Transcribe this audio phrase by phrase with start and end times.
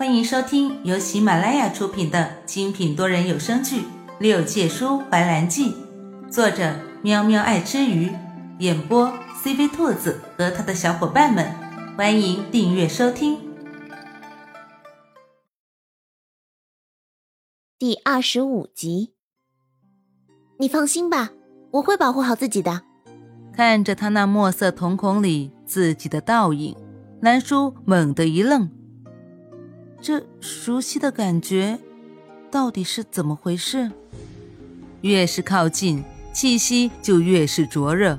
[0.00, 3.82] 欢迎收听由喜马拉雅出品的精品多人有声剧
[4.18, 5.74] 《六界书怀兰记》，
[6.30, 8.10] 作者喵喵爱吃鱼，
[8.60, 9.12] 演播
[9.44, 11.54] CV 兔子和他的小伙伴们。
[11.98, 13.36] 欢迎订阅收听。
[17.78, 19.12] 第二十五集，
[20.58, 21.28] 你放心吧，
[21.72, 22.80] 我会保护好自己的。
[23.52, 26.74] 看着他那墨色瞳孔里自己的倒影，
[27.20, 28.79] 兰叔猛地一愣。
[30.02, 31.78] 这熟悉的感觉，
[32.50, 33.90] 到底是怎么回事？
[35.02, 36.02] 越是靠近，
[36.32, 38.18] 气息就越是灼热。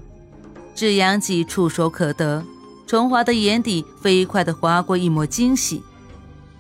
[0.76, 2.46] 至阳戟触手可得，
[2.86, 5.82] 崇华的眼底飞快地划过一抹惊喜。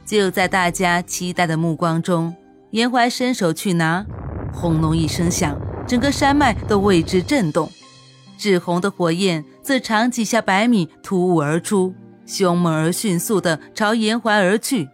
[0.06, 2.36] 就在大家期待的目光中，
[2.72, 4.04] 严怀伸手去拿，
[4.52, 5.56] 轰隆一声响，
[5.88, 7.72] 整个山脉都为之震动。
[8.38, 11.94] 炙红的火焰自长戟下百米突兀而出，
[12.26, 14.90] 凶猛而迅速地朝严怀而去。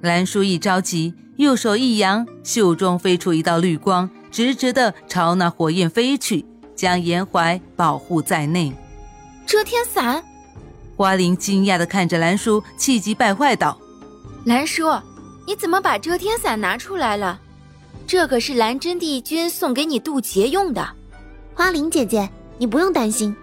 [0.00, 8.72] 兰叔一着急，右手一扬，袖中飞出一道绿光，直直的朝那火焰飞去，将严怀保护在内。
[9.44, 10.22] 遮天伞！
[10.96, 13.78] 花灵惊讶的看着兰叔，气急败坏道
[14.46, 14.84] ：“兰叔，
[15.46, 17.38] 你怎么把遮天伞拿出来了？
[18.06, 20.88] 这可是蓝真帝君送给你渡劫用的。”
[21.54, 22.26] 花灵姐姐，
[22.56, 23.36] 你不用担心，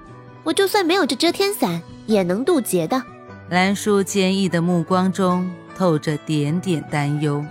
[0.43, 3.01] 我就算没有这遮天伞，也能渡劫的。
[3.49, 5.47] 兰叔坚毅的目光中。
[5.77, 7.45] 透着点点担忧，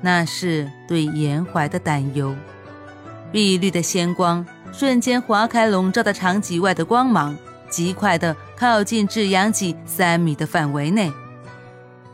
[0.00, 2.34] 那是对严怀的担忧。
[3.30, 7.36] 碧绿的仙光瞬间划开笼罩的长戟外的光芒，
[7.70, 11.12] 极快地靠近至阳戟三米的范围内。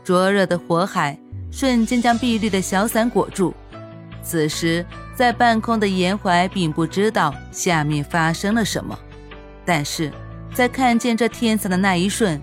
[0.03, 1.17] 灼热的火海
[1.51, 3.53] 瞬间将碧绿的小伞裹住。
[4.23, 8.97] 此时，在半空的严怀并不知道下面发生了什么，
[9.65, 10.11] 但是
[10.53, 12.39] 在看见这天伞的那一瞬。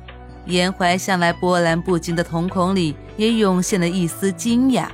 [0.48, 4.86] 严怀向来波澜不惊的瞳孔里也涌现了一丝惊讶，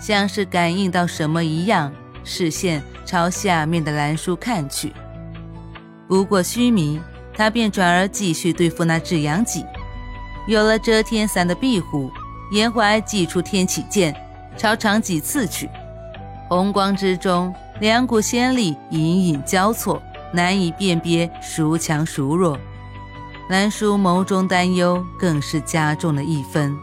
[0.00, 1.92] 像是感应到什么一样，
[2.22, 4.92] 视线朝下面的兰叔看去。
[6.06, 7.00] 不过须弥，
[7.36, 9.66] 他便转而继续对付那至阳戟。
[10.46, 12.08] 有了遮天伞的庇护，
[12.52, 14.14] 严怀祭出天启剑，
[14.56, 15.68] 朝长戟刺去。
[16.48, 20.00] 红光之中，两股仙力隐隐交错，
[20.32, 22.56] 难以辨别孰强孰弱。
[23.48, 26.76] 兰叔眸中担忧更是加重了一分。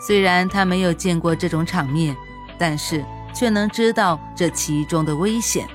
[0.00, 2.16] 虽然他没有见过这种场面，
[2.58, 5.68] 但是却能知道这其中的危险。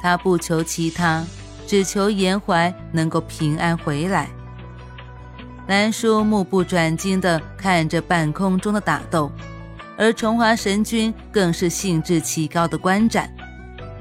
[0.00, 1.24] 他不求其他，
[1.66, 4.28] 只求颜怀能够平安回来。
[5.66, 9.30] 兰叔目不转睛地看着半空中的打斗，
[9.98, 13.30] 而崇华神君更是兴致极高的观战。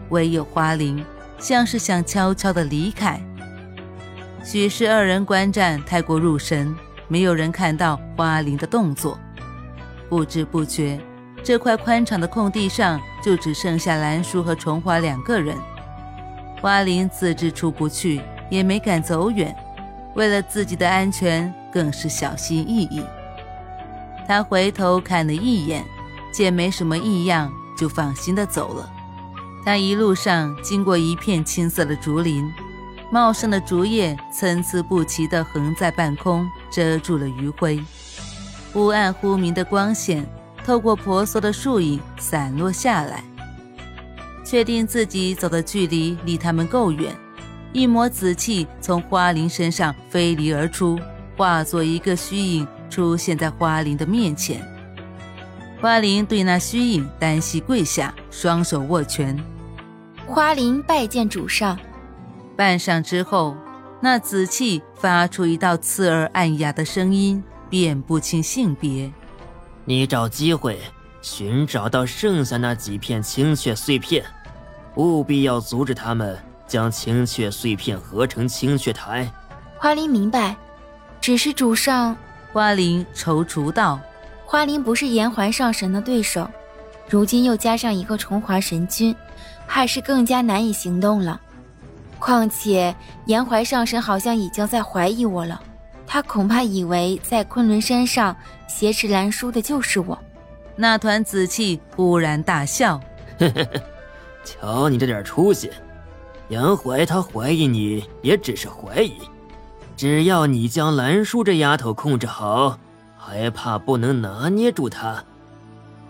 [0.10, 1.04] 唯有花灵
[1.38, 3.22] 像是想悄悄地离开。
[4.50, 6.74] 许是二人观战太过入神，
[7.10, 9.20] 没有人看到花灵的动作。
[10.08, 10.98] 不知不觉，
[11.44, 15.54] 这块宽敞的空地上就只剩下兰叔和重华两个人。
[16.62, 19.54] 花灵自知出不去，也没敢走远，
[20.16, 23.04] 为了自己的安全，更是小心翼翼。
[24.26, 25.84] 他回头看了一眼，
[26.32, 28.90] 见没什么异样，就放心的走了。
[29.66, 32.50] 他一路上经过一片青色的竹林。
[33.10, 37.80] 茂盛的竹叶参差不齐地横在半空，遮住了余晖。
[38.74, 40.26] 忽暗忽明的光线
[40.66, 43.24] 透过婆娑的树影散落下来。
[44.44, 47.14] 确定自己走的距离离他们够远，
[47.74, 51.00] 一抹紫气从花灵身上飞离而出，
[51.36, 54.62] 化作一个虚影出现在花灵的面前。
[55.82, 59.38] 花灵对那虚影单膝跪下，双手握拳。
[60.26, 61.78] 花灵拜见主上。
[62.58, 63.56] 半晌之后，
[64.02, 69.12] 那紫气发出一道刺耳暗哑的声音，辨不清性别。
[69.86, 70.80] 你找机会
[71.22, 74.26] 寻找到剩下那几片青雀碎片，
[74.96, 76.36] 务必要阻止他们
[76.66, 79.32] 将青雀碎片合成青雀台。
[79.78, 80.56] 花灵明白，
[81.22, 82.18] 只是主上。
[82.52, 84.00] 花灵踌躇道
[84.44, 86.50] ：“花灵不是炎环上神的对手，
[87.08, 89.16] 如今又加上一个重华神君，
[89.68, 91.40] 怕是更加难以行动了。”
[92.20, 95.62] 况且，严怀上神好像已经在怀疑我了，
[96.06, 98.36] 他恐怕以为在昆仑山上
[98.68, 100.18] 挟持兰叔的就是我。
[100.76, 103.00] 那团紫气忽然大笑
[104.46, 105.72] ：“瞧你这点出息，
[106.50, 109.18] 严怀他怀疑你也只是怀疑，
[109.96, 112.78] 只要你将兰叔这丫头控制好，
[113.18, 115.24] 还怕不能拿捏住她？”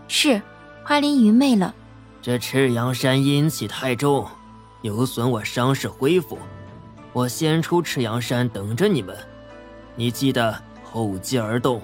[0.07, 0.41] 是，
[0.83, 1.73] 花灵愚昧了。
[2.21, 4.27] 这赤阳山阴气太重。
[4.81, 6.37] 有损我伤势恢复，
[7.13, 9.15] 我先出赤阳山等着你们。
[9.95, 11.81] 你记得后继而动。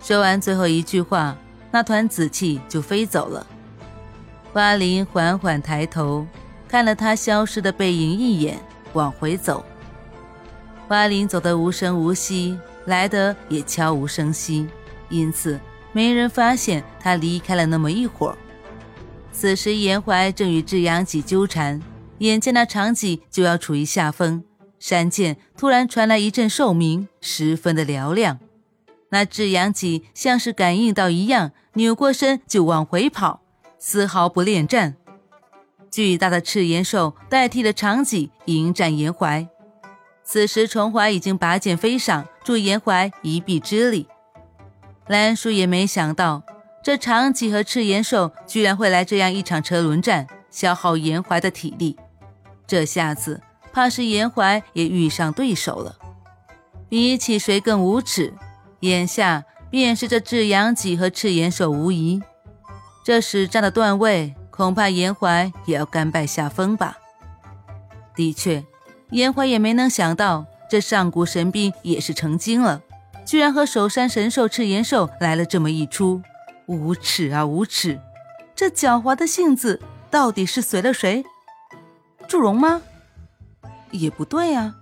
[0.00, 1.36] 说完最后一句话，
[1.70, 3.46] 那团紫气就飞走了。
[4.52, 6.26] 花林缓缓抬头，
[6.68, 8.58] 看了他消失的背影一眼，
[8.92, 9.64] 往回走。
[10.86, 14.68] 花林走得无声无息，来得也悄无声息，
[15.08, 15.58] 因此
[15.92, 18.36] 没人发现他离开了那么一会儿。
[19.32, 21.80] 此时严怀正与至阳戟纠缠，
[22.22, 24.44] 眼见那长戟就要处于下风，
[24.78, 28.38] 山涧突然传来一阵兽鸣，十分的嘹亮。
[29.08, 33.42] 那至阳戟像是感应到一样，扭过身就往回跑。
[33.76, 34.94] 丝毫不恋战，
[35.90, 39.48] 巨大的赤炎兽代替了长戟迎战严怀。
[40.22, 44.06] 此时重华已经拔剑飞上，助严怀一臂之力。
[45.08, 46.44] 兰叔也没想到，
[46.84, 51.96] 这长戟和赤炎兽居然会来这样一场车轮战，消耗严怀的体力。
[52.72, 55.94] 这下子怕是严怀也遇上对手了。
[56.88, 58.32] 比起谁更无耻，
[58.80, 62.22] 眼下便是这至阳戟和赤炎兽无疑。
[63.04, 66.96] 这使战的段位，恐怕严怀也要甘拜下风吧。
[68.16, 68.64] 的确，
[69.10, 72.80] 严怀也没能想到，这上古神兵也是成精了，
[73.26, 76.22] 居然和守山神兽赤炎兽来了这么一出，
[76.64, 78.00] 无耻啊无耻！
[78.56, 79.78] 这狡猾的性子
[80.10, 81.22] 到底是随了谁？
[82.32, 82.80] 祝融吗？
[83.90, 84.74] 也不对啊，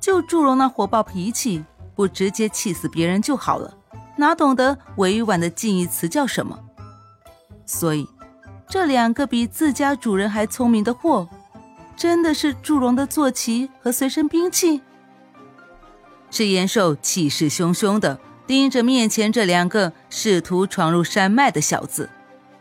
[0.00, 1.64] 就祝融那火爆脾气，
[1.94, 3.76] 不直接气死别人就好了，
[4.16, 6.58] 哪懂得委婉的近义词叫什么？
[7.64, 8.08] 所以，
[8.68, 11.28] 这两个比自家主人还聪明的货，
[11.96, 14.82] 真的是祝融的坐骑和随身兵器。
[16.28, 22.10] 赤炎兽气势汹汹的盯着面前这两个试图闯入山脉的小子，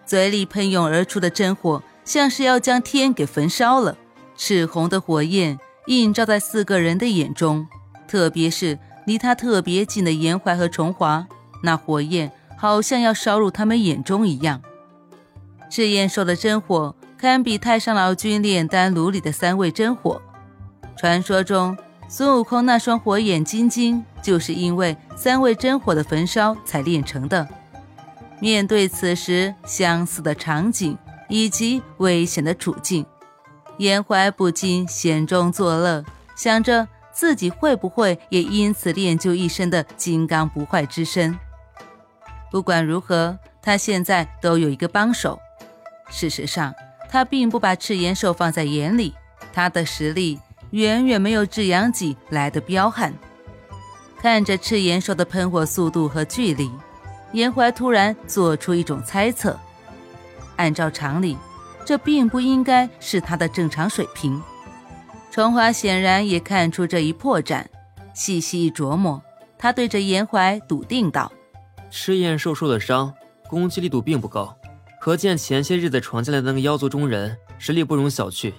[0.05, 3.97] 嘴里喷涌而出的真火，像是要将天给焚烧了。
[4.39, 7.67] 赤红的火焰映照在四个人的眼中，
[8.07, 11.27] 特别是离他特别近的严怀和重华，
[11.61, 14.61] 那火焰好像要烧入他们眼中一样。
[15.69, 20.21] 赤焰兽的真火堪比太上老君炼丹炉里的三味真火。
[20.95, 21.77] 传说中，
[22.07, 27.45] 孙悟空那双火眼金睛就是因为三味真火的焚烧才炼成的。
[28.39, 30.97] 面对此时相似的场景
[31.27, 33.05] 以及危险的处境，
[33.79, 36.03] 严怀不禁险中作乐，
[36.35, 41.39] 想着自己会不会也因此练就一身的金刚不坏之身。
[42.51, 45.39] 不管如何，他现在都有一个帮手。
[46.09, 46.75] 事实上，
[47.09, 49.15] 他并不把赤炎兽放在眼里，
[49.53, 50.37] 他的实力
[50.71, 53.13] 远远没有至阳戟来的彪悍。
[54.21, 56.69] 看着赤炎兽的喷火速度和距离，
[57.31, 59.57] 严怀突然做出一种猜测：
[60.57, 61.37] 按照常理，
[61.85, 64.41] 这并不应该是他的正常水平。
[65.31, 67.65] 重华显然也看出这一破绽，
[68.13, 69.21] 细细一琢磨，
[69.57, 71.31] 他对着严怀笃定道
[71.89, 73.13] ：“赤焰兽受的伤，
[73.47, 74.55] 攻击力度并不高。”
[74.99, 78.51] 可见前些日子闯进来的那个妖族中人实力不容小觑。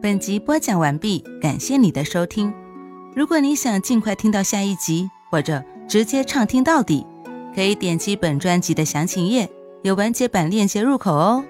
[0.00, 2.54] 本集播讲完毕，感谢你的收听。
[3.16, 7.06] 如果你想尽快听到下一集，或者直接畅听到底，
[7.54, 9.48] 可以点击本专辑的详情页，
[9.82, 11.44] 有完结版链接入口哦。